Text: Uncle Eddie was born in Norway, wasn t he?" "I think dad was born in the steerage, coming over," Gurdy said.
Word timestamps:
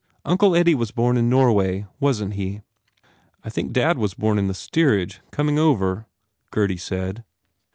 Uncle 0.25 0.55
Eddie 0.55 0.73
was 0.73 0.89
born 0.89 1.15
in 1.15 1.29
Norway, 1.29 1.85
wasn 1.99 2.31
t 2.31 2.35
he?" 2.37 2.61
"I 3.43 3.51
think 3.51 3.71
dad 3.71 3.99
was 3.99 4.15
born 4.15 4.39
in 4.39 4.47
the 4.47 4.55
steerage, 4.55 5.21
coming 5.31 5.59
over," 5.59 6.07
Gurdy 6.49 6.77
said. 6.77 7.23